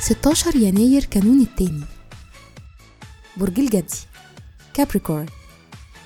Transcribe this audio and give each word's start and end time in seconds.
ستاشر 0.00 0.56
يناير 0.56 1.04
كانون 1.04 1.40
التاني. 1.40 1.84
برج 3.36 3.60
الجدي. 3.60 3.98
Capricorn 4.74 5.26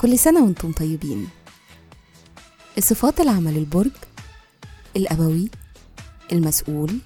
كل 0.00 0.18
سنة 0.18 0.44
وأنتم 0.44 0.72
طيبين. 0.72 1.28
الصفات 2.78 3.20
العمل 3.20 3.56
البرج 3.56 3.90
الأبوي 4.96 5.50
المسؤول 6.32 6.98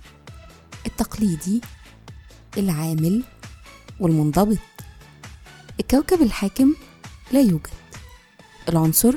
التقليدي 0.86 1.61
العامل 2.59 3.25
والمنضبط. 4.00 4.59
الكوكب 5.80 6.23
الحاكم 6.23 6.75
لا 7.32 7.41
يوجد. 7.41 7.70
العنصر 8.68 9.14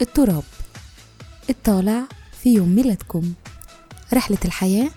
التراب. 0.00 0.42
الطالع 1.50 2.02
في 2.42 2.54
يوم 2.54 2.68
ميلادكم. 2.68 3.32
رحلة 4.14 4.38
الحياة 4.44 4.90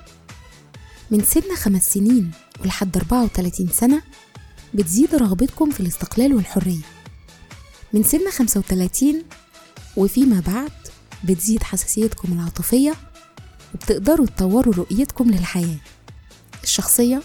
من 1.12 1.23
سن 1.23 1.56
خمس 1.56 1.94
سنين 1.94 2.32
ولحد 2.62 2.98
34 2.98 3.68
سنة 3.68 4.02
بتزيد 4.73 5.16
رغبتكم 5.16 5.72
في 5.72 5.80
الاستقلال 5.80 6.34
والحرية. 6.34 6.82
من 7.94 8.04
سن 8.04 8.32
35 8.32 9.23
وفيما 9.98 10.40
بعد 10.48 10.72
بتزيد 11.23 11.64
حساسيتكم 11.64 12.34
العاطفية 12.34 12.94
وبتقدروا 13.73 14.26
تطوروا 14.26 14.73
رؤيتكم 14.73 15.31
للحياة. 15.31 15.78
الشخصية 16.64 17.22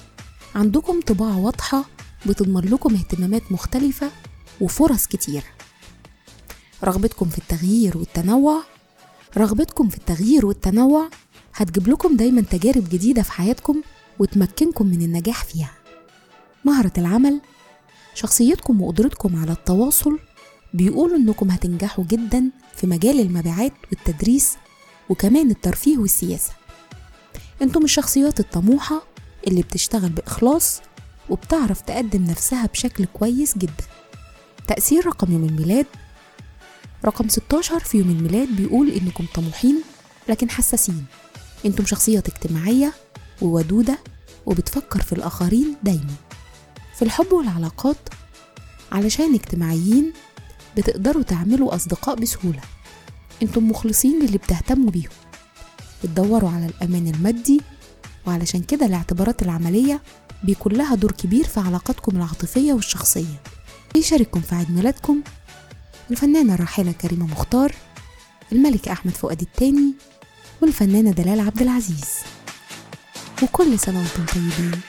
عندكم 0.55 1.01
طباع 1.01 1.34
واضحة 1.34 1.84
بتضمن 2.27 2.61
لكم 2.70 2.95
اهتمامات 2.95 3.53
مختلفة 3.53 4.11
وفرص 4.61 5.06
كتير. 5.06 5.43
رغبتكم 6.84 7.29
في 7.29 7.38
التغيير 7.38 7.98
والتنوع 7.98 8.62
رغبتكم 9.37 9.88
في 9.88 9.97
التغيير 9.97 10.47
والتنوع 10.47 11.09
هتجيب 11.55 11.89
لكم 11.89 12.17
دايما 12.17 12.41
تجارب 12.41 12.89
جديدة 12.89 13.22
في 13.22 13.33
حياتكم 13.33 13.83
وتمكنكم 14.19 14.86
من 14.86 15.03
النجاح 15.03 15.44
فيها. 15.44 15.70
مهرة 16.64 16.92
العمل 16.98 17.41
شخصيتكم 18.14 18.83
وقدرتكم 18.83 19.36
على 19.36 19.53
التواصل 19.53 20.19
بيقولوا 20.75 21.17
إنكم 21.17 21.50
هتنجحوا 21.50 22.05
جدا 22.05 22.50
في 22.75 22.87
مجال 22.87 23.20
المبيعات 23.20 23.72
والتدريس 23.91 24.56
وكمان 25.09 25.50
الترفيه 25.50 25.98
والسياسة. 25.98 26.53
أنتم 27.62 27.84
الشخصيات 27.84 28.41
الطموحة 28.41 29.03
اللي 29.47 29.62
بتشتغل 29.62 30.09
بإخلاص 30.11 30.81
وبتعرف 31.31 31.81
تقدم 31.81 32.25
نفسها 32.25 32.66
بشكل 32.66 33.05
كويس 33.05 33.59
جدا. 33.59 33.84
تأثير 34.69 35.06
رقم 35.06 35.33
يوم 35.33 35.44
الميلاد 35.44 35.87
رقم 37.05 37.28
16 37.28 37.78
في 37.80 37.98
يوم 37.98 38.10
الميلاد 38.10 38.48
بيقول 38.56 38.91
إنكم 38.91 39.27
طموحين 39.34 39.83
لكن 40.28 40.50
حساسين. 40.50 41.05
إنتم 41.66 41.86
شخصيات 41.86 42.28
اجتماعية 42.28 42.92
وودودة 43.42 43.98
وبتفكر 44.47 45.02
في 45.02 45.12
الآخرين 45.12 45.77
دايما. 45.82 46.14
في 46.97 47.02
الحب 47.02 47.32
والعلاقات 47.32 47.97
علشان 48.92 49.34
اجتماعيين 49.34 50.12
بتقدروا 50.77 51.22
تعملوا 51.22 51.75
أصدقاء 51.75 52.14
بسهولة. 52.14 52.60
إنتم 53.42 53.69
مخلصين 53.70 54.22
للي 54.22 54.38
بتهتموا 54.38 54.91
بيهم. 54.91 55.10
بتدوروا 56.05 56.50
على 56.50 56.66
الأمان 56.66 57.08
المادي 57.08 57.60
وعلشان 58.27 58.62
كده 58.62 58.86
الاعتبارات 58.86 59.42
العملية 59.42 60.02
بيكون 60.44 60.72
لها 60.72 60.94
دور 60.94 61.12
كبير 61.12 61.44
في 61.44 61.60
علاقاتكم 61.60 62.16
العاطفية 62.16 62.72
والشخصية. 62.72 63.42
يشارككم 63.97 64.41
في 64.41 64.55
عيد 64.55 64.70
ميلادكم؟ 64.70 65.20
الفنانة 66.10 66.55
الراحلة 66.55 66.92
كريمة 66.92 67.27
مختار 67.27 67.74
الملك 68.52 68.88
أحمد 68.88 69.12
فؤاد 69.12 69.41
الثاني 69.41 69.94
والفنانة 70.62 71.10
دلال 71.10 71.41
عبد 71.41 71.62
العزيز. 71.62 72.10
وكل 73.42 73.78
سنة 73.78 73.98
وأنتم 73.98 74.34
طيبين. 74.34 74.80